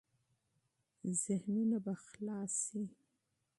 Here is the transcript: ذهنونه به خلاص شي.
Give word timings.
ذهنونه 1.23 1.77
به 1.85 1.93
خلاص 2.05 2.55
شي. 2.67 2.83